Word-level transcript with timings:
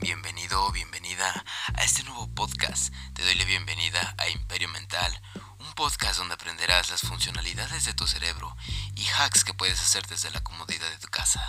Bienvenido 0.00 0.64
o 0.64 0.70
bienvenida 0.70 1.44
a 1.74 1.82
este 1.82 2.04
nuevo 2.04 2.28
podcast. 2.32 2.94
Te 3.14 3.24
doy 3.24 3.34
la 3.34 3.44
bienvenida 3.44 4.14
a 4.16 4.28
Imperio 4.28 4.68
Mental, 4.68 5.12
un 5.58 5.72
podcast 5.74 6.18
donde 6.20 6.34
aprenderás 6.34 6.90
las 6.90 7.00
funcionalidades 7.00 7.84
de 7.84 7.94
tu 7.94 8.06
cerebro 8.06 8.56
y 8.94 9.04
hacks 9.18 9.42
que 9.42 9.54
puedes 9.54 9.80
hacer 9.80 10.06
desde 10.06 10.30
la 10.30 10.40
comodidad 10.40 10.88
de 10.88 10.98
tu 10.98 11.08
casa. 11.08 11.42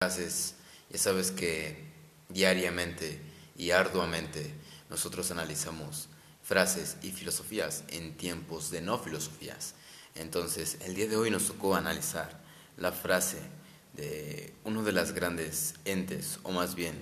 Gracias. 0.00 0.54
Ya 0.90 0.98
sabes 0.98 1.30
que 1.30 1.90
diariamente 2.28 3.22
y 3.56 3.70
arduamente 3.70 4.54
nosotros 4.90 5.30
analizamos 5.30 6.10
frases 6.42 6.98
y 7.00 7.10
filosofías 7.10 7.84
en 7.88 8.18
tiempos 8.18 8.70
de 8.70 8.82
no 8.82 8.98
filosofías. 8.98 9.74
Entonces, 10.14 10.76
el 10.82 10.94
día 10.94 11.06
de 11.06 11.16
hoy 11.16 11.30
nos 11.30 11.46
tocó 11.46 11.74
analizar 11.74 12.38
la 12.76 12.92
frase 12.92 13.57
de 13.98 14.54
uno 14.62 14.84
de 14.84 14.92
las 14.92 15.12
grandes 15.12 15.74
entes, 15.84 16.38
o 16.44 16.52
más 16.52 16.76
bien 16.76 16.94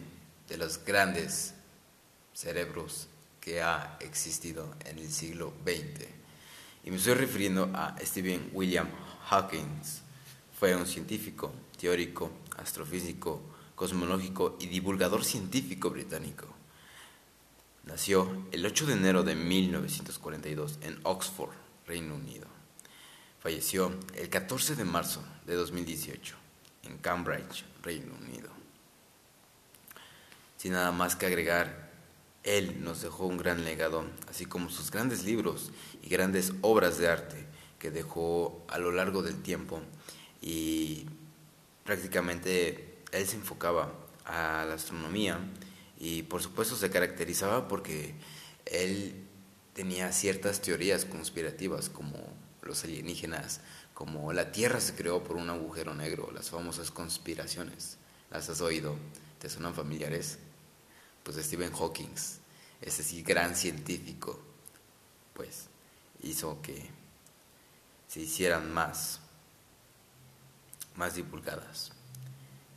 de 0.48 0.56
los 0.56 0.82
grandes 0.82 1.52
cerebros 2.32 3.08
que 3.38 3.60
ha 3.60 3.98
existido 4.00 4.74
en 4.86 4.98
el 4.98 5.12
siglo 5.12 5.52
XX. 5.64 6.06
Y 6.84 6.90
me 6.90 6.96
estoy 6.96 7.14
refiriendo 7.14 7.70
a 7.74 7.94
Stephen 8.00 8.50
William 8.54 8.88
Hawking. 9.28 9.82
Fue 10.58 10.74
un 10.74 10.86
científico, 10.86 11.52
teórico, 11.78 12.30
astrofísico, 12.56 13.42
cosmológico 13.74 14.56
y 14.58 14.66
divulgador 14.66 15.22
científico 15.22 15.90
británico. 15.90 16.46
Nació 17.84 18.46
el 18.52 18.64
8 18.64 18.86
de 18.86 18.92
enero 18.94 19.22
de 19.22 19.34
1942 19.34 20.78
en 20.80 20.98
Oxford, 21.02 21.52
Reino 21.86 22.14
Unido. 22.14 22.46
Falleció 23.42 23.92
el 24.14 24.30
14 24.30 24.76
de 24.76 24.84
marzo 24.84 25.22
de 25.44 25.56
2018 25.56 26.45
en 26.86 26.98
Cambridge, 26.98 27.64
Reino 27.82 28.14
Unido. 28.14 28.50
Sin 30.56 30.72
nada 30.72 30.92
más 30.92 31.16
que 31.16 31.26
agregar, 31.26 31.90
él 32.42 32.82
nos 32.82 33.02
dejó 33.02 33.26
un 33.26 33.36
gran 33.36 33.64
legado, 33.64 34.06
así 34.28 34.46
como 34.46 34.70
sus 34.70 34.90
grandes 34.90 35.24
libros 35.24 35.72
y 36.02 36.08
grandes 36.08 36.52
obras 36.62 36.98
de 36.98 37.08
arte 37.08 37.46
que 37.78 37.90
dejó 37.90 38.64
a 38.68 38.78
lo 38.78 38.92
largo 38.92 39.22
del 39.22 39.42
tiempo 39.42 39.80
y 40.40 41.06
prácticamente 41.84 42.98
él 43.12 43.26
se 43.26 43.36
enfocaba 43.36 43.92
a 44.24 44.64
la 44.66 44.74
astronomía 44.74 45.38
y 45.98 46.22
por 46.22 46.42
supuesto 46.42 46.76
se 46.76 46.90
caracterizaba 46.90 47.68
porque 47.68 48.14
él 48.64 49.26
tenía 49.72 50.12
ciertas 50.12 50.60
teorías 50.60 51.04
conspirativas 51.04 51.88
como 51.88 52.18
los 52.62 52.84
alienígenas, 52.84 53.60
como 53.96 54.30
la 54.34 54.52
Tierra 54.52 54.78
se 54.78 54.94
creó 54.94 55.24
por 55.24 55.36
un 55.36 55.48
agujero 55.48 55.94
negro, 55.94 56.30
las 56.30 56.50
famosas 56.50 56.90
conspiraciones. 56.90 57.96
¿Las 58.30 58.46
has 58.50 58.60
oído? 58.60 58.94
¿Te 59.40 59.48
suenan 59.48 59.74
familiares? 59.74 60.38
Pues 61.22 61.38
Stephen 61.38 61.72
Hawking, 61.72 62.14
ese 62.82 63.02
sí 63.02 63.22
gran 63.22 63.56
científico, 63.56 64.38
pues 65.32 65.68
hizo 66.22 66.60
que 66.60 66.90
se 68.06 68.20
hicieran 68.20 68.70
más, 68.70 69.20
más 70.94 71.14
divulgadas. 71.14 71.92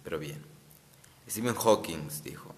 Pero 0.06 0.20
bien, 0.20 0.42
Stephen 1.30 1.56
Hawking 1.56 2.08
dijo, 2.24 2.56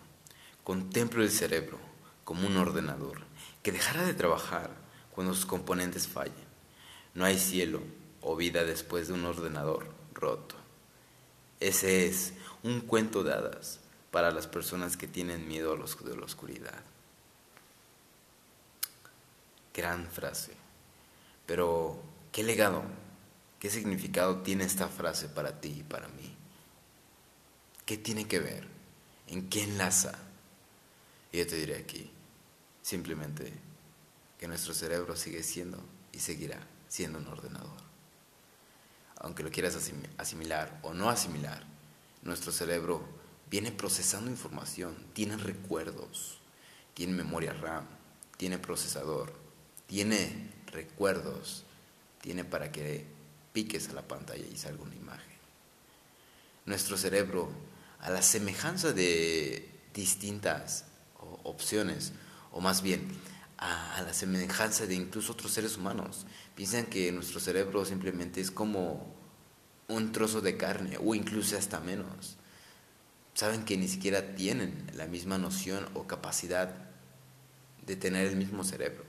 contemplo 0.64 1.24
el 1.24 1.32
cerebro 1.32 1.80
como 2.24 2.46
un 2.46 2.58
ordenador 2.58 3.24
que 3.64 3.72
dejará 3.72 4.06
de 4.06 4.14
trabajar 4.14 4.70
cuando 5.16 5.34
sus 5.34 5.48
componentes 5.48 6.08
fallen. 6.08 6.52
No 7.16 7.26
hay 7.26 7.40
cielo, 7.40 7.82
o 8.22 8.36
vida 8.36 8.64
después 8.64 9.08
de 9.08 9.14
un 9.14 9.26
ordenador 9.26 9.88
roto. 10.14 10.56
Ese 11.60 12.08
es 12.08 12.34
un 12.64 12.82
cuento 12.82 13.24
de 13.24 13.34
hadas 13.34 13.80
para 14.12 14.32
las 14.32 14.48
personas 14.48 14.98
que 14.98 15.08
tienen 15.08 15.48
miedo 15.48 15.74
a 15.74 15.78
los 15.78 16.04
de 16.04 16.16
la 16.16 16.26
oscuridad. 16.26 16.84
Gran 19.74 20.08
frase. 20.08 20.54
Pero, 21.46 22.02
¿qué 22.32 22.44
legado, 22.44 22.84
qué 23.60 23.70
significado 23.70 24.38
tiene 24.38 24.66
esta 24.66 24.88
frase 24.88 25.30
para 25.30 25.60
ti 25.60 25.76
y 25.80 25.84
para 25.84 26.08
mí? 26.10 26.36
¿Qué 27.86 27.98
tiene 27.98 28.28
que 28.28 28.40
ver? 28.40 28.68
¿En 29.28 29.50
qué 29.50 29.64
enlaza? 29.64 30.14
Y 31.32 31.38
yo 31.38 31.48
te 31.48 31.56
diré 31.56 31.78
aquí, 31.78 32.12
simplemente 32.82 33.54
que 34.38 34.48
nuestro 34.48 34.74
cerebro 34.74 35.16
sigue 35.16 35.44
siendo 35.44 35.82
y 36.12 36.20
seguirá 36.20 36.60
siendo 36.90 37.20
un 37.20 37.28
ordenador 37.28 37.91
aunque 39.22 39.44
lo 39.44 39.52
quieras 39.52 39.78
asimilar 40.18 40.80
o 40.82 40.94
no 40.94 41.10
asimilar, 41.10 41.64
nuestro 42.24 42.52
cerebro 42.52 43.08
viene 43.50 43.72
procesando 43.72 44.30
información, 44.30 44.96
tiene 45.14 45.38
recuerdos, 45.38 46.40
tiene 46.94 47.14
memoria 47.14 47.54
RAM, 47.54 47.86
tiene 48.38 48.58
procesador, 48.58 49.34
tiene 49.88 50.50
recuerdos, 50.68 51.64
tiene 52.22 52.44
para 52.44 52.72
que 52.72 53.06
piques 53.54 53.90
a 53.90 53.94
la 53.94 54.08
pantalla 54.08 54.46
y 54.46 54.58
salga 54.58 54.84
una 54.84 54.96
imagen. 54.96 55.38
Nuestro 56.66 56.98
cerebro, 56.98 57.52
a 58.00 58.10
la 58.10 58.22
semejanza 58.22 58.94
de 58.94 59.70
distintas 59.94 60.86
opciones, 61.44 62.14
o 62.52 62.62
más 62.62 62.82
bien 62.82 63.08
a, 63.62 64.02
la 64.02 64.14
semejanza 64.14 64.86
de 64.86 64.96
incluso 64.96 65.32
otros 65.34 65.52
seres 65.52 65.78
humanos. 65.78 66.26
Piensan 66.56 66.88
que 66.88 67.12
nuestro 67.12 67.40
cerebro 67.40 67.86
simplemente 67.86 68.42
es 68.42 68.52
como 68.52 69.16
un 69.88 70.12
trozo 70.12 70.42
de 70.42 70.58
carne 70.58 70.98
o 71.02 71.16
incluso 71.16 71.58
hasta 71.58 71.80
menos. 71.80 72.38
Saben 73.34 73.64
que 73.64 73.78
ni 73.78 73.88
siquiera 73.88 74.36
tienen 74.36 74.92
la 74.96 75.06
misma 75.06 75.38
noción 75.38 75.88
o 75.94 76.08
capacidad 76.08 76.76
de 77.86 77.96
tener 77.96 78.28
el 78.28 78.36
mismo 78.36 78.64
cerebro. 78.64 79.06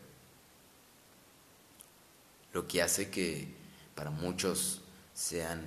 Lo 2.52 2.68
que 2.68 2.82
hace 2.82 3.10
que 3.10 3.48
para 3.94 4.10
muchos 4.10 4.82
sean 5.14 5.62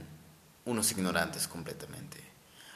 unos 0.64 0.92
ignorantes 0.92 1.48
completamente, 1.48 2.20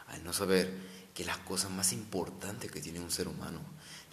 al 0.07 0.23
no 0.23 0.33
saber 0.33 0.73
que 1.13 1.23
la 1.23 1.37
cosa 1.43 1.69
más 1.69 1.93
importante 1.93 2.69
que 2.69 2.81
tiene 2.81 2.99
un 2.99 3.11
ser 3.11 3.27
humano 3.27 3.59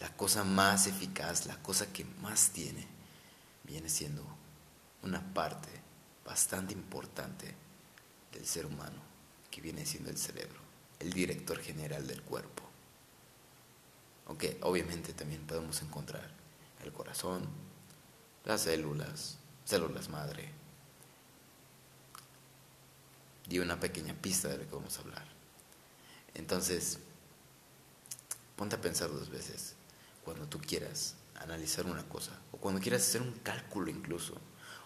la 0.01 0.15
cosa 0.17 0.45
más 0.45 0.87
eficaz, 0.87 1.47
la 1.47 1.61
cosa 1.63 1.93
que 1.93 2.05
más 2.05 2.51
tiene, 2.51 2.87
viene 3.65 3.89
siendo 3.89 4.25
una 5.03 5.23
parte 5.33 5.71
bastante 6.25 6.75
importante 6.75 7.55
del 8.33 8.47
ser 8.47 8.67
humano, 8.67 9.01
que 9.51 9.61
viene 9.61 9.87
siendo 9.87 10.11
el 10.11 10.19
cerebro, 10.19 10.61
el 10.99 11.13
director 11.13 11.59
general 11.61 12.07
del 12.07 12.23
cuerpo. 12.23 12.63
Aunque 14.27 14.59
obviamente 14.63 15.13
también 15.13 15.47
podemos 15.47 15.81
encontrar 15.83 16.31
el 16.85 16.93
corazón, 16.93 17.47
las 18.45 18.63
células, 18.63 19.39
células 19.65 20.09
madre. 20.09 20.51
Di 23.47 23.61
una 23.61 23.79
pequeña 23.79 24.15
pista 24.15 24.49
de 24.49 24.59
lo 24.59 24.69
que 24.69 24.75
vamos 24.75 24.99
a 24.99 25.03
hablar. 25.03 25.27
Entonces, 26.35 26.99
ponte 28.57 28.75
a 28.75 28.81
pensar 28.81 29.09
dos 29.11 29.31
veces 29.31 29.76
cuando 30.27 30.49
tú 30.49 30.61
quieras 30.61 31.15
analizar 31.37 31.87
una 31.87 32.03
cosa, 32.09 32.33
o 32.51 32.57
cuando 32.57 32.81
quieras 32.81 33.03
hacer 33.03 33.23
un 33.23 33.31
cálculo 33.45 33.89
incluso, 33.89 34.35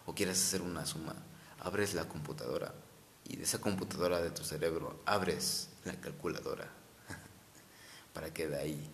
o 0.05 0.15
quieras 0.15 0.37
hacer 0.37 0.61
una 0.61 0.85
suma, 0.85 1.17
abres 1.61 1.95
la 1.95 2.07
computadora 2.07 2.75
y 3.25 3.37
de 3.37 3.45
esa 3.45 3.59
computadora 3.59 4.21
de 4.21 4.31
tu 4.33 4.45
cerebro 4.45 5.01
abres 5.07 5.71
la 5.85 5.99
calculadora 5.99 6.69
para 8.13 8.35
que 8.35 8.49
de 8.49 8.59
ahí 8.59 8.91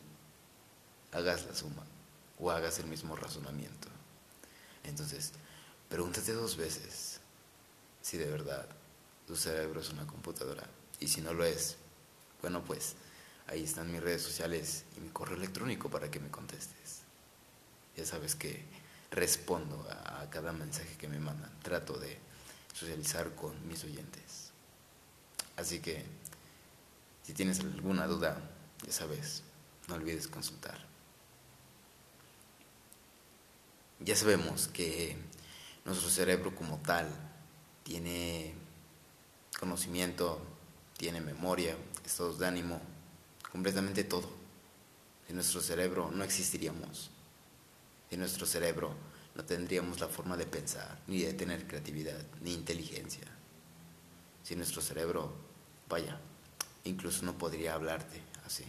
hagas 1.10 1.46
la 1.46 1.54
suma 1.56 1.82
o 2.38 2.52
hagas 2.52 2.78
el 2.78 2.86
mismo 2.86 3.16
razonamiento. 3.16 3.88
Entonces, 4.84 5.32
pregúntate 5.88 6.32
dos 6.32 6.56
veces 6.56 7.18
si 8.02 8.18
de 8.18 8.30
verdad 8.30 8.68
tu 9.26 9.34
cerebro 9.34 9.80
es 9.80 9.90
una 9.90 10.06
computadora. 10.06 10.62
Y 11.00 11.08
si 11.08 11.22
no 11.22 11.34
lo 11.34 11.44
es, 11.44 11.76
bueno, 12.40 12.62
pues 12.64 12.94
Ahí 13.48 13.62
están 13.62 13.92
mis 13.92 14.02
redes 14.02 14.22
sociales 14.22 14.84
y 14.96 15.00
mi 15.00 15.08
correo 15.10 15.36
electrónico 15.36 15.88
para 15.88 16.10
que 16.10 16.18
me 16.18 16.30
contestes. 16.30 17.02
Ya 17.96 18.04
sabes 18.04 18.34
que 18.34 18.64
respondo 19.10 19.86
a, 19.88 20.28
cada 20.30 20.52
mensaje 20.52 20.96
que 20.96 21.08
me 21.08 21.20
mandan. 21.20 21.50
Trato 21.62 21.98
de 21.98 22.18
socializar 22.74 23.34
con 23.34 23.66
mis 23.68 23.84
oyentes. 23.84 24.50
Así 25.56 25.80
que 25.80 26.04
si 27.22 27.32
tienes 27.32 27.60
alguna 27.60 28.06
duda, 28.06 28.38
ya 28.84 28.92
sabes, 28.92 29.42
no 29.88 29.94
olvides 29.94 30.28
consultar. 30.28 30.84
Ya 34.00 34.14
sabemos 34.14 34.68
que 34.68 35.16
nuestro 35.84 36.10
cerebro 36.10 36.54
como 36.54 36.78
tal 36.78 37.08
tiene 37.84 38.54
conocimiento, 39.58 40.44
tiene 40.98 41.20
memoria, 41.20 41.76
estados 42.04 42.38
de 42.38 42.46
ánimo, 42.46 42.80
completamente 43.50 44.04
todo. 44.04 44.28
Sin 45.26 45.36
nuestro 45.36 45.60
cerebro 45.60 46.10
no 46.12 46.24
existiríamos. 46.24 47.10
Sin 48.08 48.20
nuestro 48.20 48.46
cerebro 48.46 48.94
no 49.34 49.44
tendríamos 49.44 50.00
la 50.00 50.08
forma 50.08 50.36
de 50.36 50.46
pensar, 50.46 50.98
ni 51.06 51.20
de 51.22 51.34
tener 51.34 51.66
creatividad, 51.66 52.22
ni 52.40 52.54
inteligencia. 52.54 53.26
Sin 54.42 54.58
nuestro 54.58 54.80
cerebro, 54.80 55.34
vaya, 55.88 56.18
incluso 56.84 57.24
no 57.24 57.36
podría 57.36 57.74
hablarte 57.74 58.22
así. 58.46 58.64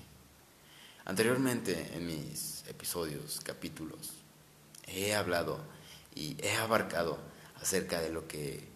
Anteriormente 1.05 1.95
en 1.95 2.05
mis 2.05 2.65
episodios, 2.67 3.39
capítulos, 3.43 4.11
he 4.87 5.15
hablado 5.15 5.59
y 6.15 6.35
he 6.43 6.55
abarcado 6.55 7.19
acerca 7.61 8.01
de 8.01 8.09
lo 8.09 8.27
que 8.27 8.67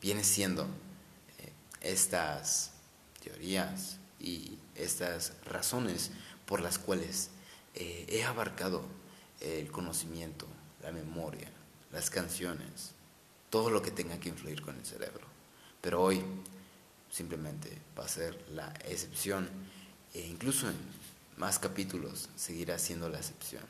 viene 0.00 0.22
siendo 0.22 0.64
eh, 1.38 1.52
estas 1.80 2.72
teorías 3.22 3.98
y 4.22 4.58
estas 4.76 5.32
razones 5.44 6.10
por 6.46 6.60
las 6.60 6.78
cuales 6.78 7.30
eh, 7.74 8.06
he 8.08 8.24
abarcado 8.24 8.82
el 9.40 9.70
conocimiento, 9.70 10.46
la 10.82 10.92
memoria, 10.92 11.50
las 11.90 12.08
canciones, 12.08 12.92
todo 13.50 13.70
lo 13.70 13.82
que 13.82 13.90
tenga 13.90 14.18
que 14.18 14.28
influir 14.28 14.62
con 14.62 14.76
el 14.76 14.86
cerebro. 14.86 15.26
Pero 15.80 16.00
hoy 16.00 16.22
simplemente 17.10 17.76
va 17.98 18.04
a 18.04 18.08
ser 18.08 18.40
la 18.50 18.72
excepción 18.86 19.48
e 20.14 20.20
incluso 20.20 20.68
en 20.68 20.76
más 21.36 21.58
capítulos 21.58 22.28
seguirá 22.36 22.78
siendo 22.78 23.08
la 23.08 23.18
excepción. 23.18 23.64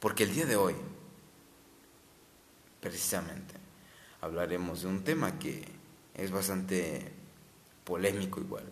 Porque 0.00 0.24
el 0.24 0.34
día 0.34 0.46
de 0.46 0.56
hoy, 0.56 0.74
precisamente, 2.80 3.54
hablaremos 4.20 4.82
de 4.82 4.88
un 4.88 5.04
tema 5.04 5.38
que 5.38 5.64
es 6.14 6.30
bastante 6.30 7.12
polémico 7.84 8.40
igual. 8.40 8.64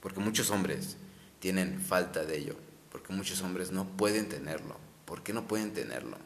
Porque 0.00 0.20
muchos 0.20 0.50
hombres 0.50 0.96
tienen 1.40 1.80
falta 1.80 2.24
de 2.24 2.38
ello. 2.38 2.56
Porque 2.90 3.12
muchos 3.12 3.40
hombres 3.42 3.70
no 3.72 3.86
pueden 3.86 4.28
tenerlo. 4.28 4.76
¿Por 5.04 5.22
qué 5.22 5.32
no 5.32 5.46
pueden 5.48 5.72
tenerlo? 5.72 6.16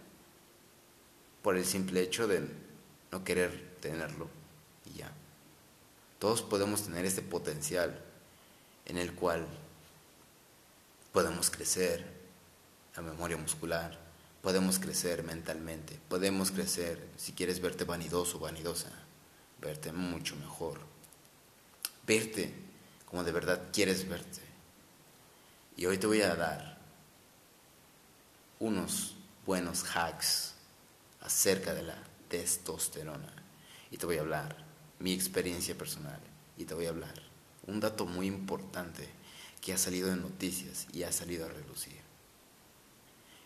Por 1.42 1.56
el 1.56 1.64
simple 1.64 2.02
hecho 2.02 2.26
de 2.26 2.46
no 3.10 3.24
querer 3.24 3.76
tenerlo 3.80 4.28
y 4.86 4.98
ya. 4.98 5.12
Todos 6.18 6.42
podemos 6.42 6.82
tener 6.84 7.04
este 7.04 7.22
potencial 7.22 8.00
en 8.86 8.96
el 8.96 9.12
cual 9.14 9.46
podemos 11.12 11.50
crecer 11.50 12.04
la 12.96 13.02
memoria 13.02 13.36
muscular, 13.36 13.98
podemos 14.40 14.78
crecer 14.78 15.22
mentalmente, 15.22 15.98
podemos 16.08 16.50
crecer, 16.50 17.08
si 17.16 17.32
quieres 17.32 17.60
verte 17.60 17.84
vanidoso 17.84 18.38
o 18.38 18.40
vanidosa, 18.40 18.90
verte 19.60 19.92
mucho 19.92 20.36
mejor, 20.36 20.80
verte 22.06 22.52
como 23.12 23.24
de 23.24 23.32
verdad 23.32 23.68
quieres 23.74 24.08
verte. 24.08 24.40
Y 25.76 25.84
hoy 25.84 25.98
te 25.98 26.06
voy 26.06 26.22
a 26.22 26.34
dar 26.34 26.78
unos 28.58 29.16
buenos 29.44 29.84
hacks 29.94 30.54
acerca 31.20 31.74
de 31.74 31.82
la 31.82 31.98
testosterona. 32.28 33.30
Y 33.90 33.98
te 33.98 34.06
voy 34.06 34.16
a 34.16 34.22
hablar 34.22 34.56
mi 34.98 35.12
experiencia 35.12 35.76
personal. 35.76 36.18
Y 36.56 36.64
te 36.64 36.72
voy 36.72 36.86
a 36.86 36.88
hablar 36.88 37.12
un 37.66 37.80
dato 37.80 38.06
muy 38.06 38.26
importante 38.26 39.06
que 39.60 39.74
ha 39.74 39.78
salido 39.78 40.10
en 40.10 40.22
noticias 40.22 40.86
y 40.94 41.02
ha 41.02 41.12
salido 41.12 41.44
a 41.44 41.50
relucir. 41.50 42.00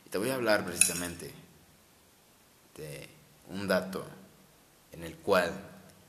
Y 0.05 0.11
te 0.11 0.19
voy 0.19 0.31
a 0.31 0.37
hablar 0.37 0.65
precisamente 0.65 1.35
de 2.77 3.09
un 3.49 3.67
dato 3.67 4.07
en 4.93 5.03
el 5.03 5.17
cual 5.17 5.53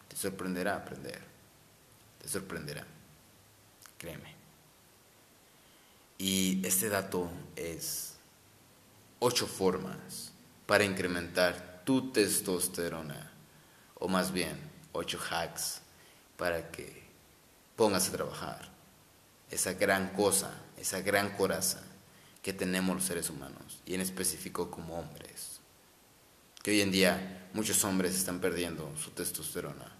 te 0.07 0.15
sorprenderá 0.15 0.75
aprender. 0.75 1.21
Te 2.21 2.27
sorprenderá. 2.27 2.85
Créeme. 3.97 4.35
Y 6.17 6.65
este 6.65 6.89
dato 6.89 7.29
es 7.55 8.15
ocho 9.19 9.47
formas 9.47 10.31
para 10.65 10.83
incrementar 10.83 11.81
tu 11.85 12.11
testosterona. 12.11 13.31
O 13.95 14.07
más 14.07 14.31
bien, 14.31 14.57
ocho 14.91 15.19
hacks 15.29 15.81
para 16.37 16.71
que 16.71 17.03
póngase 17.75 18.09
a 18.09 18.13
trabajar. 18.13 18.69
Esa 19.49 19.73
gran 19.73 20.09
cosa, 20.09 20.53
esa 20.77 21.01
gran 21.01 21.35
coraza 21.35 21.81
que 22.41 22.53
tenemos 22.53 22.95
los 22.95 23.05
seres 23.05 23.29
humanos, 23.29 23.81
y 23.85 23.93
en 23.93 24.01
específico 24.01 24.71
como 24.71 24.97
hombres. 24.97 25.59
Que 26.63 26.71
hoy 26.71 26.81
en 26.81 26.91
día 26.91 27.49
muchos 27.53 27.83
hombres 27.83 28.15
están 28.15 28.39
perdiendo 28.39 28.91
su 28.97 29.11
testosterona 29.11 29.91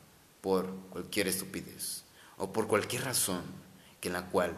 por 0.42 0.74
cualquier 0.90 1.28
estupidez 1.28 2.04
o 2.38 2.52
por 2.52 2.68
cualquier 2.68 3.04
razón 3.06 3.44
en 4.08 4.14
la 4.14 4.26
cual 4.26 4.56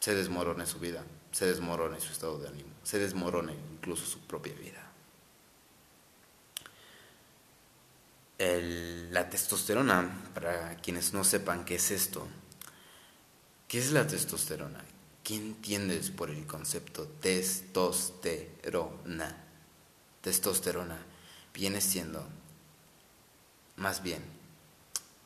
se 0.00 0.14
desmorone 0.14 0.66
su 0.66 0.78
vida, 0.78 1.04
se 1.32 1.46
desmorone 1.46 2.00
su 2.00 2.12
estado 2.12 2.38
de 2.38 2.48
ánimo, 2.48 2.70
se 2.82 2.98
desmorone 2.98 3.54
incluso 3.74 4.06
su 4.06 4.20
propia 4.20 4.54
vida. 4.54 4.84
la 8.38 9.28
testosterona, 9.28 10.30
para 10.32 10.76
quienes 10.76 11.12
no 11.12 11.24
sepan 11.24 11.64
qué 11.64 11.74
es 11.74 11.90
esto, 11.90 12.24
¿qué 13.66 13.80
es 13.80 13.90
la 13.90 14.06
testosterona? 14.06 14.84
¿Qué 15.24 15.34
entiendes 15.34 16.10
por 16.10 16.30
el 16.30 16.46
concepto 16.46 17.08
testosterona? 17.20 19.44
Testosterona 20.20 20.98
viene 21.52 21.80
siendo, 21.80 22.24
más 23.76 24.04
bien, 24.04 24.22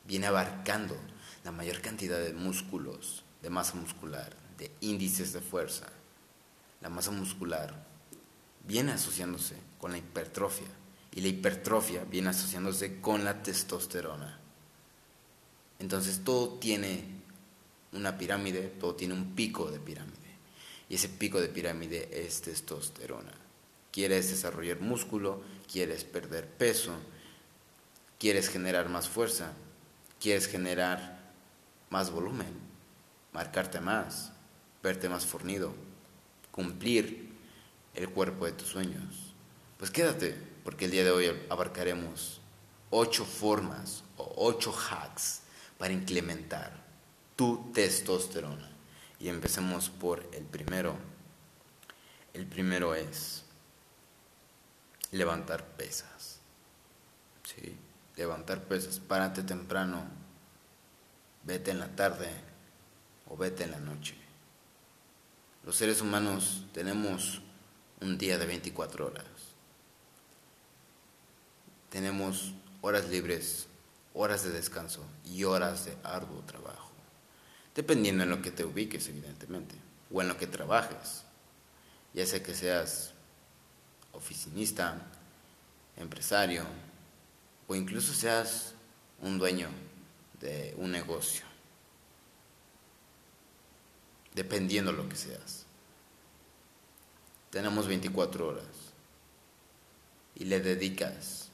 viene 0.05 0.25
abarcando 0.25 0.97
la 1.43 1.51
mayor 1.51 1.81
cantidad 1.81 2.19
de 2.19 2.33
músculos, 2.33 3.23
de 3.41 3.49
masa 3.49 3.75
muscular, 3.75 4.33
de 4.57 4.71
índices 4.81 5.33
de 5.33 5.41
fuerza. 5.41 5.87
La 6.81 6.89
masa 6.89 7.11
muscular 7.11 7.85
viene 8.65 8.93
asociándose 8.93 9.55
con 9.79 9.91
la 9.91 9.97
hipertrofia 9.97 10.67
y 11.11 11.21
la 11.21 11.27
hipertrofia 11.27 12.03
viene 12.05 12.29
asociándose 12.29 13.01
con 13.01 13.23
la 13.23 13.43
testosterona. 13.43 14.39
Entonces 15.79 16.23
todo 16.23 16.59
tiene 16.59 17.03
una 17.91 18.17
pirámide, 18.17 18.61
todo 18.79 18.95
tiene 18.95 19.13
un 19.13 19.35
pico 19.35 19.69
de 19.69 19.79
pirámide. 19.79 20.17
Y 20.89 20.95
ese 20.95 21.09
pico 21.09 21.41
de 21.41 21.49
pirámide 21.49 22.09
es 22.25 22.41
testosterona. 22.41 23.33
Quieres 23.91 24.29
desarrollar 24.29 24.79
músculo, 24.79 25.43
quieres 25.71 26.03
perder 26.03 26.47
peso, 26.47 26.93
quieres 28.17 28.49
generar 28.49 28.89
más 28.89 29.07
fuerza, 29.07 29.53
quieres 30.19 30.47
generar 30.47 31.22
más 31.93 32.09
volumen, 32.09 32.51
marcarte 33.33 33.79
más, 33.79 34.31
verte 34.81 35.07
más 35.09 35.27
fornido, 35.27 35.75
cumplir 36.51 37.31
el 37.93 38.09
cuerpo 38.09 38.47
de 38.47 38.53
tus 38.53 38.67
sueños. 38.67 39.35
Pues 39.77 39.91
quédate, 39.91 40.35
porque 40.63 40.85
el 40.85 40.91
día 40.91 41.03
de 41.03 41.11
hoy 41.11 41.45
abarcaremos 41.49 42.41
ocho 42.89 43.25
formas 43.25 44.03
o 44.17 44.33
ocho 44.37 44.73
hacks 44.73 45.41
para 45.77 45.93
incrementar 45.93 46.83
tu 47.35 47.71
testosterona. 47.71 48.71
Y 49.19 49.29
empecemos 49.29 49.91
por 49.91 50.27
el 50.33 50.45
primero. 50.45 50.97
El 52.33 52.47
primero 52.47 52.95
es 52.95 53.45
levantar 55.11 55.63
pesas. 55.77 56.39
¿Sí? 57.43 57.77
Levantar 58.15 58.63
pesas. 58.63 58.99
Párate 58.99 59.43
temprano. 59.43 60.22
Vete 61.43 61.71
en 61.71 61.79
la 61.79 61.95
tarde 61.95 62.29
o 63.27 63.37
vete 63.37 63.63
en 63.63 63.71
la 63.71 63.79
noche. 63.79 64.15
Los 65.65 65.75
seres 65.75 66.01
humanos 66.01 66.65
tenemos 66.73 67.41
un 68.01 68.17
día 68.17 68.37
de 68.37 68.45
24 68.45 69.07
horas 69.07 69.53
tenemos 71.93 72.55
horas 72.81 73.07
libres, 73.09 73.67
horas 74.15 74.43
de 74.43 74.49
descanso 74.49 75.05
y 75.23 75.43
horas 75.43 75.85
de 75.85 75.95
arduo 76.01 76.41
trabajo, 76.41 76.89
dependiendo 77.75 78.23
en 78.23 78.31
lo 78.31 78.41
que 78.41 78.49
te 78.49 78.65
ubiques, 78.65 79.07
evidentemente, 79.09 79.75
o 80.11 80.19
en 80.19 80.27
lo 80.27 80.35
que 80.35 80.47
trabajes, 80.47 81.23
ya 82.15 82.25
sea 82.25 82.41
que 82.41 82.55
seas 82.55 83.13
oficinista, 84.11 85.05
empresario, 85.95 86.65
o 87.67 87.75
incluso 87.75 88.11
seas 88.11 88.73
un 89.21 89.37
dueño 89.37 89.69
de 90.43 90.75
un 90.77 90.91
negocio, 90.91 91.45
dependiendo 94.35 94.91
lo 94.91 95.07
que 95.07 95.15
seas. 95.15 95.65
Tenemos 97.49 97.87
24 97.87 98.47
horas 98.47 98.65
y 100.35 100.43
le 100.43 100.59
dedicas 100.59 101.49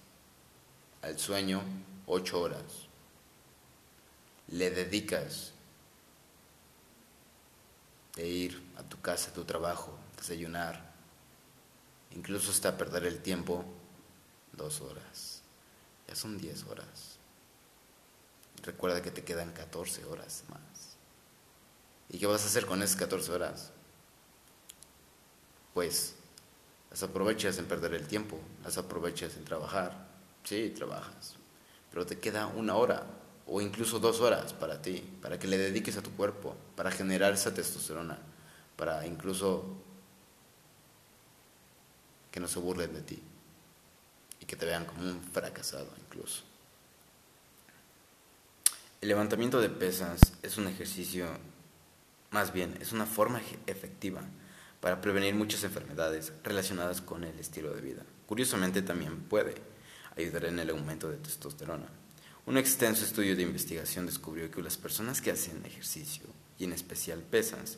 al 1.03 1.19
sueño 1.19 1.61
ocho 2.07 2.41
horas. 2.41 2.87
Le 4.47 4.71
dedicas 4.71 5.51
de 8.15 8.27
ir 8.27 8.63
a 8.75 8.83
tu 8.83 8.99
casa, 8.99 9.29
a 9.29 9.33
tu 9.33 9.45
trabajo, 9.45 9.95
desayunar, 10.17 10.91
incluso 12.15 12.49
hasta 12.49 12.75
perder 12.75 13.05
el 13.05 13.21
tiempo, 13.21 13.63
dos 14.53 14.81
horas. 14.81 15.43
Ya 16.07 16.15
son 16.15 16.39
diez 16.39 16.63
horas. 16.63 17.08
Recuerda 18.63 19.01
que 19.01 19.11
te 19.11 19.23
quedan 19.23 19.51
14 19.51 20.05
horas 20.05 20.43
más. 20.49 20.97
¿Y 22.09 22.19
qué 22.19 22.25
vas 22.25 22.43
a 22.43 22.47
hacer 22.47 22.65
con 22.65 22.81
esas 22.81 22.97
14 22.97 23.31
horas? 23.31 23.71
Pues 25.73 26.15
las 26.89 27.03
aprovechas 27.03 27.57
en 27.57 27.65
perder 27.65 27.93
el 27.93 28.07
tiempo, 28.07 28.39
las 28.63 28.77
aprovechas 28.77 29.35
en 29.37 29.45
trabajar, 29.45 30.09
Sí, 30.43 30.73
trabajas, 30.75 31.35
pero 31.91 32.05
te 32.05 32.19
queda 32.19 32.47
una 32.47 32.75
hora 32.75 33.05
o 33.45 33.61
incluso 33.61 33.99
dos 33.99 34.21
horas 34.21 34.53
para 34.53 34.81
ti, 34.81 35.03
para 35.21 35.37
que 35.37 35.47
le 35.47 35.57
dediques 35.57 35.97
a 35.97 36.01
tu 36.01 36.11
cuerpo, 36.11 36.55
para 36.75 36.91
generar 36.91 37.33
esa 37.33 37.53
testosterona, 37.53 38.17
para 38.75 39.05
incluso 39.05 39.63
que 42.31 42.39
no 42.39 42.47
se 42.47 42.59
burlen 42.59 42.93
de 42.93 43.01
ti 43.01 43.21
y 44.39 44.45
que 44.45 44.55
te 44.55 44.65
vean 44.65 44.85
como 44.85 45.01
un 45.01 45.21
fracasado 45.21 45.89
incluso. 45.99 46.48
El 49.01 49.07
levantamiento 49.07 49.61
de 49.61 49.69
pesas 49.69 50.19
es 50.43 50.57
un 50.57 50.67
ejercicio, 50.67 51.25
más 52.31 52.51
bien, 52.51 52.77
es 52.81 52.91
una 52.91 53.05
forma 53.05 53.41
efectiva 53.65 54.21
para 54.81 54.99
prevenir 54.99 55.35
muchas 55.35 55.63
enfermedades 55.63 56.33
relacionadas 56.43 56.99
con 56.99 57.23
el 57.23 57.39
estilo 57.39 57.73
de 57.73 57.79
vida. 57.79 58.03
Curiosamente 58.27 58.81
también 58.81 59.21
puede 59.21 59.55
ayudar 60.17 60.45
en 60.45 60.59
el 60.59 60.71
aumento 60.71 61.09
de 61.09 61.15
testosterona. 61.15 61.87
Un 62.45 62.57
extenso 62.57 63.05
estudio 63.05 63.37
de 63.37 63.43
investigación 63.43 64.05
descubrió 64.05 64.51
que 64.51 64.61
las 64.61 64.75
personas 64.75 65.21
que 65.21 65.31
hacen 65.31 65.65
ejercicio, 65.65 66.25
y 66.57 66.65
en 66.65 66.73
especial 66.73 67.21
pesas, 67.21 67.77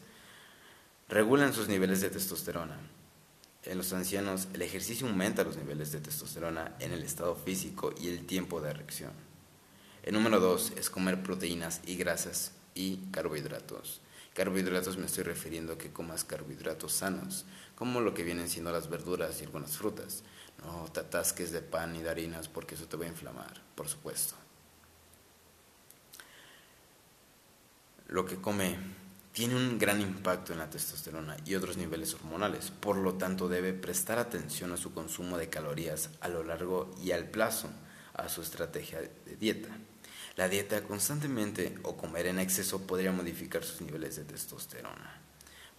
regulan 1.08 1.54
sus 1.54 1.68
niveles 1.68 2.02
de 2.02 2.10
testosterona. 2.10 2.80
En 3.66 3.78
los 3.78 3.94
ancianos, 3.94 4.48
el 4.54 4.64
ejercicio 4.64 5.06
aumenta 5.06 5.44
los 5.44 5.56
niveles 5.56 5.92
de 5.92 6.00
testosterona 6.00 6.76
en 6.80 6.94
el 6.94 7.04
estado 7.04 7.36
físico 7.36 7.94
y 8.02 8.08
el 8.08 8.26
tiempo 8.26 8.60
de 8.60 8.72
erección. 8.72 9.31
El 10.04 10.14
número 10.14 10.40
dos 10.40 10.74
es 10.78 10.90
comer 10.90 11.22
proteínas 11.22 11.82
y 11.86 11.96
grasas 11.96 12.54
y 12.74 12.98
carbohidratos. 13.12 14.02
Carbohidratos 14.34 14.98
me 14.98 15.06
estoy 15.06 15.24
refiriendo 15.24 15.74
a 15.74 15.78
que 15.78 15.92
comas 15.92 16.24
carbohidratos 16.24 16.94
sanos, 16.94 17.46
como 17.76 18.02
lo 18.02 18.14
que 18.14 18.24
vienen 18.24 18.50
siendo 18.50 18.72
las 18.72 18.90
verduras 18.90 19.40
y 19.42 19.44
algunas 19.44 19.78
frutas. 19.78 20.24
No 20.64 20.86
te 20.92 21.02
atasques 21.02 21.52
de 21.52 21.62
pan 21.62 21.96
y 21.96 22.02
de 22.02 22.10
harinas 22.10 22.48
porque 22.48 22.76
eso 22.76 22.86
te 22.86 22.98
va 22.98 23.06
a 23.06 23.10
inflamar, 23.10 23.62
por 23.76 23.88
supuesto. 23.88 24.36
Lo 28.08 28.26
que 28.26 28.38
come 28.38 28.78
tiene 29.34 29.56
un 29.56 29.78
gran 29.78 30.02
impacto 30.02 30.52
en 30.52 30.60
la 30.60 30.70
testosterona 30.70 31.38
y 31.46 31.56
otros 31.56 31.78
niveles 31.78 32.14
hormonales, 32.16 32.72
por 32.72 32.98
lo 32.98 33.14
tanto 33.14 33.48
debe 33.48 33.74
prestar 33.74 34.18
atención 34.18 34.72
a 34.72 34.78
su 34.78 34.94
consumo 34.94 35.38
de 35.38 35.50
calorías 35.50 36.10
a 36.22 36.28
lo 36.28 36.44
largo 36.44 36.94
y 37.02 37.12
al 37.12 37.30
plazo, 37.30 37.70
a 38.14 38.28
su 38.30 38.42
estrategia 38.42 39.00
de 39.00 39.36
dieta. 39.40 39.70
La 40.42 40.50
dieta 40.50 40.82
constantemente 40.82 41.78
o 41.84 41.96
comer 41.96 42.26
en 42.26 42.40
exceso 42.40 42.82
podría 42.82 43.12
modificar 43.12 43.64
sus 43.64 43.80
niveles 43.82 44.16
de 44.16 44.24
testosterona. 44.24 45.22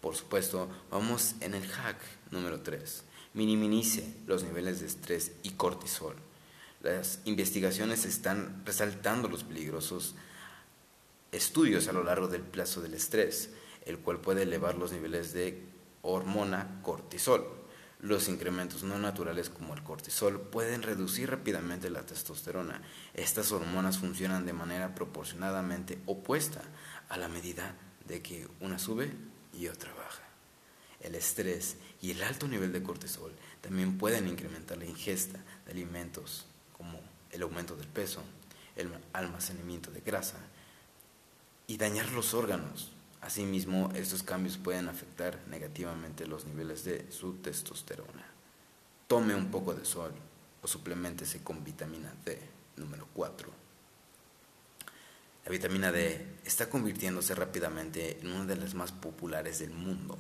Por 0.01 0.15
supuesto, 0.15 0.71
vamos 0.89 1.35
en 1.41 1.55
el 1.55 1.67
hack 1.67 1.97
número 2.31 2.61
3. 2.61 3.03
Minimice 3.35 4.15
los 4.29 4.45
niveles 4.45 4.79
de 4.79 4.87
estrés 4.87 5.33
y 5.43 5.51
cortisol. 5.51 6.15
Las 6.81 7.19
investigaciones 7.25 8.05
están 8.05 8.63
resaltando 8.65 9.27
los 9.27 9.43
peligrosos 9.43 10.15
estudios 11.33 11.89
a 11.89 11.93
lo 11.93 12.05
largo 12.05 12.29
del 12.29 12.43
plazo 12.43 12.81
del 12.81 12.95
estrés, 12.95 13.51
el 13.85 13.99
cual 13.99 14.21
puede 14.21 14.45
elevar 14.45 14.77
los 14.77 14.93
niveles 14.93 15.33
de 15.33 15.61
hormona 16.03 16.79
cortisol. 16.85 17.62
Los 18.03 18.29
incrementos 18.29 18.83
no 18.83 18.99
naturales 18.99 19.49
como 19.49 19.75
el 19.75 19.85
cortisol 19.85 20.41
pueden 20.41 20.83
reducir 20.83 21.31
rápidamente 21.31 21.89
la 21.89 22.05
testosterona. 22.05 22.83
Estas 23.15 23.53
hormonas 23.53 23.99
funcionan 23.99 24.45
de 24.45 24.53
manera 24.53 24.93
proporcionadamente 24.93 26.01
opuesta 26.07 26.63
a 27.09 27.17
la 27.17 27.29
medida 27.29 27.77
de 28.09 28.21
que 28.21 28.49
una 28.59 28.81
sube 28.81 29.13
y 29.53 29.69
otra 29.69 29.95
baja. 29.95 30.25
El 31.01 31.15
estrés 31.15 31.77
y 32.01 32.11
el 32.11 32.25
alto 32.25 32.49
nivel 32.49 32.73
de 32.73 32.83
cortisol 32.83 33.33
también 33.61 33.97
pueden 33.99 34.27
incrementar 34.27 34.79
la 34.79 34.87
ingesta 34.87 35.39
de 35.65 35.71
alimentos 35.71 36.47
como 36.77 36.99
el 37.31 37.43
aumento 37.43 37.77
del 37.77 37.87
peso, 37.87 38.25
el 38.75 38.91
almacenamiento 39.13 39.93
de 39.93 40.01
grasa 40.01 40.39
y 41.69 41.77
dañar 41.77 42.11
los 42.11 42.35
órganos, 42.35 42.91
Asimismo, 43.23 43.89
estos 43.95 44.25
cambios 44.25 44.59
pueden 44.59 44.89
afectar 44.89 45.39
negativamente 45.49 46.27
los 46.27 46.45
niveles 46.45 46.85
de 46.85 47.11
su 47.13 47.35
testosterona. 47.35 48.27
Tome 49.07 49.37
un 49.37 49.49
poco 49.49 49.75
de 49.75 49.85
sol 49.85 50.13
o 50.61 50.67
suplementese 50.67 51.41
con 51.43 51.63
vitamina 51.63 52.13
D, 52.25 52.37
número 52.77 53.07
4. 53.15 53.49
La 55.45 55.51
vitamina 55.53 55.93
D 55.93 56.35
está 56.45 56.69
convirtiéndose 56.69 57.37
rápidamente 57.37 58.19
en 58.21 58.33
una 58.33 58.45
de 58.45 58.57
las 58.57 58.75
más 58.75 58.91
populares 58.91 59.61
del 59.61 59.71
mundo. 59.71 60.19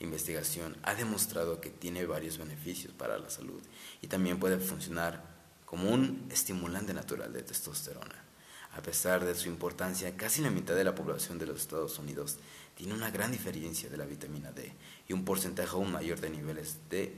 La 0.00 0.06
investigación 0.06 0.74
ha 0.84 0.94
demostrado 0.94 1.60
que 1.60 1.68
tiene 1.68 2.06
varios 2.06 2.38
beneficios 2.38 2.94
para 2.94 3.18
la 3.18 3.28
salud 3.28 3.60
y 4.00 4.06
también 4.06 4.40
puede 4.40 4.58
funcionar 4.58 5.22
como 5.66 5.90
un 5.90 6.26
estimulante 6.30 6.94
natural 6.94 7.30
de 7.30 7.42
testosterona. 7.42 8.27
A 8.76 8.82
pesar 8.82 9.24
de 9.24 9.34
su 9.34 9.48
importancia, 9.48 10.16
casi 10.16 10.42
la 10.42 10.50
mitad 10.50 10.74
de 10.74 10.84
la 10.84 10.94
población 10.94 11.38
de 11.38 11.46
los 11.46 11.60
Estados 11.60 11.98
Unidos 11.98 12.38
tiene 12.76 12.94
una 12.94 13.10
gran 13.10 13.32
diferencia 13.32 13.88
de 13.88 13.96
la 13.96 14.06
vitamina 14.06 14.52
D 14.52 14.72
y 15.08 15.12
un 15.12 15.24
porcentaje 15.24 15.70
aún 15.70 15.90
mayor 15.90 16.20
de 16.20 16.30
niveles 16.30 16.76
de 16.90 17.12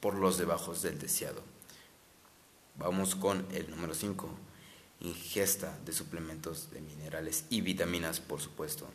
por 0.00 0.14
los 0.14 0.36
debajos 0.36 0.82
del 0.82 0.98
deseado. 0.98 1.42
Vamos 2.76 3.14
con 3.14 3.46
el 3.52 3.70
número 3.70 3.94
5. 3.94 4.28
Ingesta 5.00 5.78
de 5.84 5.92
suplementos 5.92 6.70
de 6.72 6.80
minerales 6.80 7.44
y 7.50 7.60
vitaminas, 7.60 8.20
por 8.20 8.40
supuesto. 8.40 8.88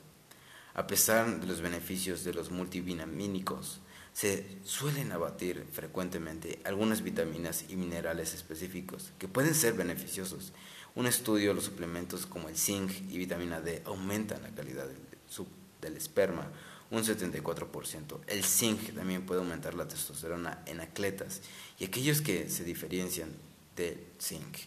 A 0.74 0.86
pesar 0.86 1.40
de 1.40 1.48
los 1.48 1.62
beneficios 1.62 2.24
de 2.24 2.34
los 2.34 2.52
multivitamínicos, 2.52 3.80
se 4.20 4.58
suelen 4.66 5.14
abatir 5.14 5.66
frecuentemente 5.72 6.60
algunas 6.66 7.04
vitaminas 7.04 7.64
y 7.70 7.78
minerales 7.78 8.34
específicos 8.34 9.14
que 9.18 9.30
pueden 9.30 9.56
ser 9.56 9.76
beneficiosos 9.76 10.52
un 10.96 11.08
estudio, 11.08 11.54
los 11.54 11.64
suplementos 11.64 12.26
como 12.26 12.50
el 12.50 12.58
zinc 12.58 12.92
y 13.10 13.18
vitamina 13.18 13.62
D 13.62 13.82
aumentan 13.86 14.44
la 14.44 14.50
calidad 14.50 14.90
del, 14.90 15.96
esperma 15.96 16.52
un 16.92 17.06
74%. 17.06 18.20
El 18.28 18.44
zinc 18.44 18.94
también 18.94 19.26
puede 19.26 19.40
aumentar 19.40 19.74
la 19.74 19.88
testosterona 19.88 20.64
en 20.66 20.82
atletas 20.82 21.40
y 21.80 21.86
aquellos 21.86 22.20
que 22.20 22.50
se 22.50 22.66
diferencian 22.66 23.30
del 23.78 24.04
zinc. 24.22 24.58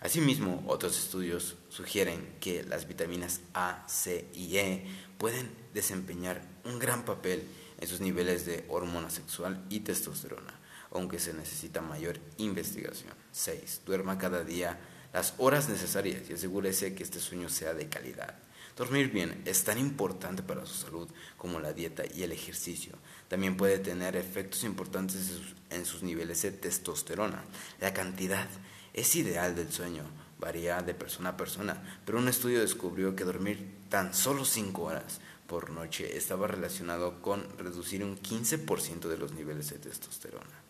Asimismo, 0.00 0.64
otros 0.68 0.98
estudios 0.98 1.56
sugieren 1.68 2.36
que 2.40 2.62
las 2.62 2.88
vitaminas 2.88 3.42
A, 3.52 3.84
C 3.88 4.26
y 4.32 4.56
E 4.56 4.86
pueden 5.18 5.50
desempeñar 5.74 6.40
un 6.64 6.78
gran 6.78 7.04
papel 7.04 7.46
en 7.78 7.88
sus 7.88 8.00
niveles 8.00 8.46
de 8.46 8.64
hormona 8.68 9.10
sexual 9.10 9.64
y 9.68 9.80
testosterona, 9.80 10.54
aunque 10.90 11.18
se 11.18 11.34
necesita 11.34 11.80
mayor 11.80 12.18
investigación. 12.38 13.12
6. 13.32 13.82
Duerma 13.84 14.18
cada 14.18 14.44
día 14.44 14.78
las 15.12 15.34
horas 15.38 15.68
necesarias 15.68 16.28
y 16.28 16.34
asegúrese 16.34 16.94
que 16.94 17.02
este 17.02 17.20
sueño 17.20 17.48
sea 17.48 17.74
de 17.74 17.88
calidad. 17.88 18.36
Dormir 18.76 19.10
bien 19.10 19.40
es 19.46 19.64
tan 19.64 19.78
importante 19.78 20.42
para 20.42 20.66
su 20.66 20.74
salud 20.74 21.08
como 21.38 21.60
la 21.60 21.72
dieta 21.72 22.02
y 22.14 22.22
el 22.22 22.32
ejercicio. 22.32 22.92
También 23.28 23.56
puede 23.56 23.78
tener 23.78 24.16
efectos 24.16 24.64
importantes 24.64 25.30
en 25.70 25.86
sus 25.86 26.02
niveles 26.02 26.42
de 26.42 26.52
testosterona. 26.52 27.42
La 27.80 27.94
cantidad 27.94 28.46
es 28.92 29.16
ideal 29.16 29.56
del 29.56 29.72
sueño, 29.72 30.02
varía 30.38 30.82
de 30.82 30.92
persona 30.92 31.30
a 31.30 31.36
persona, 31.38 32.00
pero 32.04 32.18
un 32.18 32.28
estudio 32.28 32.60
descubrió 32.60 33.16
que 33.16 33.24
dormir 33.24 33.66
tan 33.88 34.12
solo 34.12 34.44
5 34.44 34.82
horas 34.82 35.20
por 35.46 35.70
noche 35.70 36.16
estaba 36.16 36.46
relacionado 36.46 37.22
con 37.22 37.46
reducir 37.58 38.04
un 38.04 38.18
15% 38.20 39.08
de 39.08 39.18
los 39.18 39.32
niveles 39.32 39.70
de 39.70 39.78
testosterona. 39.78 40.62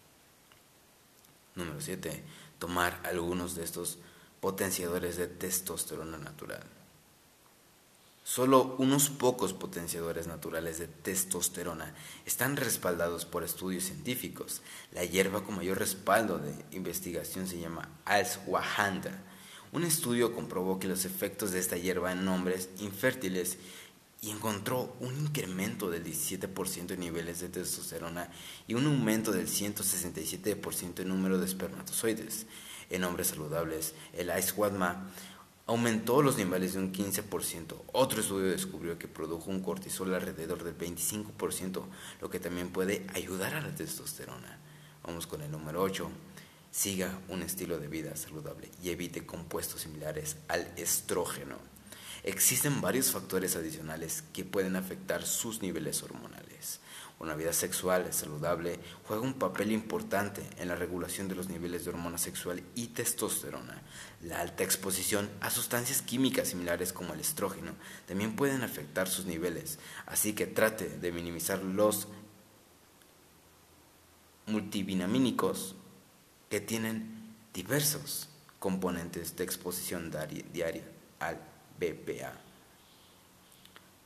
Número 1.55 1.81
7. 1.81 2.23
Tomar 2.59 3.01
algunos 3.05 3.55
de 3.55 3.65
estos 3.65 3.99
potenciadores 4.41 5.17
de 5.17 5.27
testosterona 5.27 6.19
natural. 6.19 6.63
Solo 8.27 8.75
unos 8.79 9.09
pocos 9.09 9.53
potenciadores 9.53 10.27
naturales 10.27 10.79
de 10.79 10.89
testosterona 10.89 11.95
están 12.27 12.57
respaldados 12.57 13.25
por 13.25 13.45
estudios 13.45 13.85
científicos. 13.85 14.63
La 14.93 15.05
hierba 15.05 15.45
con 15.45 15.55
mayor 15.55 15.79
respaldo 15.79 16.39
de 16.39 16.53
investigación 16.73 17.47
se 17.47 17.61
llama 17.61 17.89
Alswahanda. 18.05 19.23
Un 19.71 19.85
estudio 19.85 20.35
comprobó 20.35 20.81
que 20.81 20.89
los 20.89 21.05
efectos 21.05 21.53
de 21.53 21.61
esta 21.61 21.77
hierba 21.77 22.11
en 22.11 22.27
hombres 22.27 22.69
infértiles 22.79 23.59
y 24.27 24.31
encontró 24.31 24.97
un 24.99 25.17
incremento 25.17 25.89
del 25.89 26.05
17% 26.05 26.91
en 26.91 27.01
niveles 27.01 27.41
de 27.41 27.49
testosterona 27.49 28.29
y 28.67 28.75
un 28.75 28.85
aumento 28.87 29.31
del 29.31 29.47
167% 29.47 31.01
en 31.01 31.09
número 31.09 31.39
de 31.39 31.47
espermatozoides 31.47 32.47
en 32.91 33.05
hombres 33.05 33.29
saludables. 33.29 33.95
El 34.13 34.37
Icewadma 34.37 35.09
aumentó 35.67 36.23
los 36.23 36.37
niveles 36.37 36.73
de 36.73 36.81
un 36.81 36.93
15%. 36.93 37.77
Otro 37.93 38.21
estudio 38.21 38.51
descubrió 38.51 38.99
que 38.99 39.07
produjo 39.07 39.49
un 39.49 39.63
cortisol 39.63 40.13
alrededor 40.13 40.65
del 40.65 40.77
25%, 40.77 41.85
lo 42.21 42.29
que 42.29 42.41
también 42.41 42.71
puede 42.71 43.07
ayudar 43.15 43.55
a 43.55 43.61
la 43.61 43.77
testosterona. 43.77 44.59
Vamos 45.05 45.29
con 45.29 45.41
el 45.41 45.53
número 45.53 45.83
8. 45.83 46.11
Siga 46.73 47.17
un 47.29 47.43
estilo 47.43 47.79
de 47.79 47.87
vida 47.87 48.17
saludable 48.17 48.73
y 48.83 48.91
evite 48.91 49.25
compuestos 49.25 49.83
similares 49.83 50.37
al 50.49 50.67
estrógeno. 50.77 51.76
Existen 52.27 52.81
varios 52.81 53.13
factores 53.13 53.55
adicionales 53.55 54.25
que 54.33 54.45
pueden 54.45 54.75
afectar 54.75 55.25
sus 55.25 55.63
niveles 55.63 56.03
hormonales. 56.03 56.81
Una 57.21 57.37
vida 57.37 57.53
sexual 57.53 58.13
saludable 58.13 58.81
juega 59.05 59.23
un 59.23 59.35
papel 59.35 59.71
importante 59.71 60.43
en 60.59 60.67
la 60.67 60.75
regulación 60.75 61.29
de 61.29 61.37
los 61.37 61.49
niveles 61.49 61.85
de 61.85 61.91
hormona 61.91 62.19
sexual 62.19 62.65
y 62.75 62.89
testosterona. 62.89 63.81
La 64.23 64.41
alta 64.41 64.65
exposición 64.65 65.31
a 65.41 65.51
sustancias 65.51 66.03
químicas 66.03 66.49
similares 66.49 66.93
como 66.93 67.15
el 67.15 67.21
estrógeno 67.21 67.77
también 68.09 68.35
pueden 68.35 68.65
afectar 68.65 69.07
sus 69.07 69.27
niveles, 69.27 69.79
así 70.07 70.33
que 70.33 70.49
trate 70.49 70.89
de 70.89 71.13
minimizar 71.13 71.63
los 71.63 72.09
multivitamínicos 74.47 75.77
que 76.51 76.61
tienen 76.61 77.37
diversos 77.55 78.31
componentes 78.59 79.37
de 79.37 79.45
exposición 79.45 80.13
diaria 80.53 80.83
al 81.21 81.56
BPA 81.79 82.47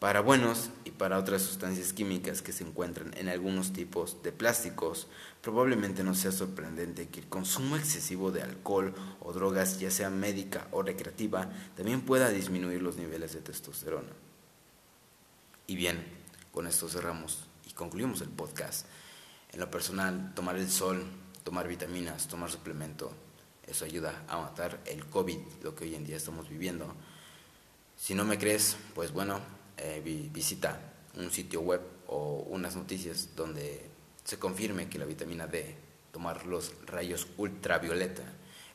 para 0.01 0.23
buenos 0.23 0.71
y 0.87 0.93
para 0.93 1.19
otras 1.19 1.43
sustancias 1.43 1.93
químicas 1.93 2.41
que 2.41 2.53
se 2.53 2.65
encuentran 2.65 3.13
en 3.19 3.29
algunos 3.29 3.75
tipos 3.75 4.23
de 4.23 4.33
plásticos, 4.33 5.09
probablemente 5.43 6.03
no 6.03 6.15
sea 6.15 6.33
sorprendente 6.33 7.11
que 7.11 7.21
el 7.21 7.29
consumo 7.29 7.77
excesivo 7.77 8.33
de 8.33 8.41
alcohol 8.41 8.95
o 9.21 9.35
drogas, 9.35 9.79
ya 9.79 9.91
sea 9.91 10.09
médica 10.09 10.67
o 10.73 10.83
recreativa, 10.83 11.51
también 11.77 12.01
pueda 12.01 12.31
disminuir 12.31 12.81
los 12.81 12.97
niveles 12.97 13.35
de 13.35 13.43
testosterona. 13.43 14.09
Y 15.67 15.77
bien, 15.77 16.03
con 16.51 16.67
esto 16.67 16.89
cerramos 16.89 17.45
y 17.69 17.75
concluimos 17.75 18.23
el 18.23 18.31
podcast. 18.31 18.87
En 19.53 19.61
lo 19.61 19.71
personal, 19.71 20.33
tomar 20.35 20.57
el 20.57 20.71
sol, 20.71 21.05
tomar 21.45 21.69
vitaminas, 21.69 22.27
tomar 22.27 22.51
suplemento, 22.51 23.13
eso 23.67 23.85
ayuda 23.85 24.25
a 24.29 24.39
matar 24.39 24.81
el 24.87 25.05
COVID, 25.05 25.39
lo 25.63 25.75
que 25.75 25.85
hoy 25.85 25.95
en 25.95 26.07
día 26.07 26.17
estamos 26.17 26.49
viviendo. 26.49 26.95
Si 28.01 28.15
no 28.15 28.25
me 28.25 28.39
crees, 28.39 28.79
pues 28.95 29.13
bueno, 29.13 29.43
eh, 29.77 30.01
visita 30.33 30.81
un 31.17 31.31
sitio 31.31 31.61
web 31.61 31.83
o 32.07 32.47
unas 32.49 32.75
noticias 32.75 33.37
donde 33.37 33.91
se 34.25 34.39
confirme 34.39 34.89
que 34.89 34.99
la 34.99 35.05
vitamina 35.05 35.47
D, 35.47 35.77
tomar 36.11 36.47
los 36.47 36.73
rayos 36.87 37.29
ultravioleta, 37.37 38.23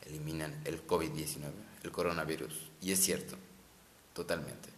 eliminan 0.06 0.62
el 0.64 0.86
COVID-19, 0.86 1.50
el 1.82 1.90
coronavirus. 1.90 2.70
Y 2.80 2.92
es 2.92 3.00
cierto, 3.00 3.34
totalmente. 4.12 4.68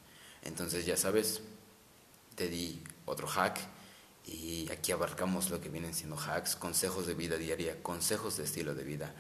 Entonces 0.43 0.87
ya 0.87 0.97
sabes, 0.97 1.43
te 2.35 2.49
di 2.49 2.83
otro 3.05 3.29
hack 3.29 3.61
y 4.25 4.67
aquí 4.73 4.93
abarcamos 4.93 5.51
lo 5.51 5.61
que 5.61 5.69
vienen 5.69 5.93
siendo 5.93 6.17
hacks, 6.19 6.57
consejos 6.57 7.07
de 7.07 7.13
vida 7.13 7.37
diaria, 7.37 7.83
consejos 7.83 8.39
de 8.39 8.45
estilo 8.45 8.75
de 8.75 8.85
vida. 8.85 9.15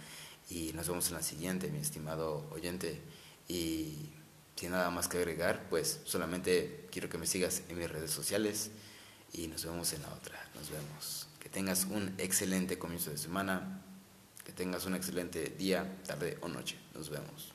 Y 0.49 0.73
nos 0.73 0.89
vemos 0.89 1.07
en 1.09 1.17
la 1.17 1.23
siguiente, 1.23 1.69
mi 1.69 1.81
estimado 1.81 2.49
oyente. 2.51 3.03
Y 3.47 4.11
sin 4.59 4.73
nada 4.73 4.91
más 4.91 5.07
que 5.07 5.19
agregar, 5.19 5.69
pues 5.71 6.00
solamente 6.05 6.88
quiero 6.91 7.09
que 7.09 7.17
me 7.17 7.29
sigas 7.29 7.62
en 7.69 7.79
mis 7.79 7.88
redes 7.88 8.11
sociales 8.11 8.73
y 9.33 9.47
nos 9.47 9.65
vemos 9.65 9.93
en 9.93 10.03
la 10.03 10.09
otra. 10.09 10.37
Nos 10.57 10.69
vemos. 10.71 11.29
Que 11.38 11.49
tengas 11.49 11.85
un 11.85 12.12
excelente 12.19 12.77
comienzo 12.77 13.11
de 13.11 13.19
semana, 13.19 13.81
que 14.45 14.50
tengas 14.50 14.85
un 14.85 14.97
excelente 14.97 15.55
día, 15.57 16.03
tarde 16.05 16.38
o 16.41 16.49
noche. 16.49 16.77
Nos 16.93 17.09
vemos. 17.09 17.55